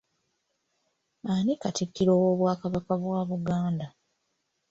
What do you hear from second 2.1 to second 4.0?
w'obwakabaka bwa Buganda?